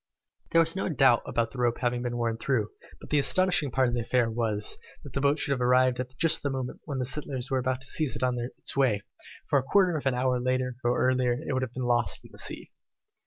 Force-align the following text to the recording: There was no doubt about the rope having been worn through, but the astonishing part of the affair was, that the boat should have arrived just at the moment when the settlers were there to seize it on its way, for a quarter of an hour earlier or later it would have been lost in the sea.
There 0.49 0.61
was 0.61 0.75
no 0.75 0.89
doubt 0.89 1.21
about 1.27 1.51
the 1.51 1.59
rope 1.59 1.77
having 1.77 2.01
been 2.01 2.17
worn 2.17 2.39
through, 2.39 2.71
but 2.99 3.11
the 3.11 3.19
astonishing 3.19 3.69
part 3.69 3.87
of 3.87 3.93
the 3.93 3.99
affair 4.01 4.31
was, 4.31 4.79
that 5.03 5.13
the 5.13 5.21
boat 5.21 5.37
should 5.37 5.51
have 5.51 5.61
arrived 5.61 6.01
just 6.19 6.37
at 6.37 6.41
the 6.41 6.49
moment 6.49 6.81
when 6.85 6.97
the 6.97 7.05
settlers 7.05 7.51
were 7.51 7.61
there 7.61 7.75
to 7.75 7.85
seize 7.85 8.15
it 8.15 8.23
on 8.23 8.39
its 8.39 8.75
way, 8.75 9.01
for 9.47 9.59
a 9.59 9.63
quarter 9.63 9.95
of 9.95 10.07
an 10.07 10.15
hour 10.15 10.39
earlier 10.41 10.75
or 10.83 11.13
later 11.13 11.37
it 11.47 11.53
would 11.53 11.61
have 11.61 11.73
been 11.73 11.83
lost 11.85 12.25
in 12.25 12.31
the 12.31 12.39
sea. 12.39 12.71